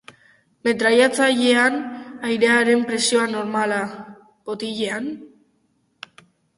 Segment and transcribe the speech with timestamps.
[0.67, 1.65] Metrailatzailea,
[2.31, 3.81] airearen presioa normala,
[4.53, 5.11] botiletan?